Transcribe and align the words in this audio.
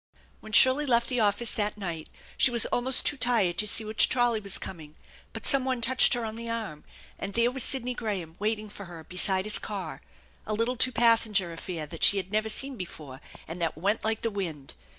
When 0.39 0.51
Shirley 0.51 0.87
left 0.87 1.09
the 1.09 1.19
office 1.19 1.53
that 1.53 1.77
night 1.77 2.09
she 2.35 2.49
was 2.49 2.65
almost 2.65 3.05
too 3.05 3.17
tired 3.17 3.59
to 3.59 3.67
see 3.67 3.85
which 3.85 4.09
trolley 4.09 4.39
was 4.39 4.57
coming, 4.57 4.95
but 5.31 5.45
some 5.45 5.63
one 5.63 5.79
touched 5.79 6.15
her 6.15 6.25
on 6.25 6.35
the 6.37 6.49
arm, 6.49 6.83
and 7.19 7.35
there 7.35 7.51
was 7.51 7.61
Sidney 7.63 7.93
Graham 7.93 8.35
waiting 8.39 8.67
for 8.67 8.85
her 8.85 9.03
beside 9.03 9.45
his 9.45 9.59
car, 9.59 10.01
a 10.47 10.55
litcle 10.55 10.75
two 10.79 10.91
passenger 10.91 11.53
affair 11.53 11.85
that 11.85 12.03
she 12.03 12.17
had 12.17 12.31
never 12.31 12.49
seen 12.49 12.77
before 12.77 13.21
and 13.47 13.61
that 13.61 13.77
went 13.77 14.03
like 14.03 14.21
the 14.23 14.31
wind. 14.31 14.73